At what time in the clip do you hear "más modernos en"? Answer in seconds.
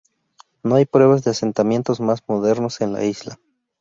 2.01-2.91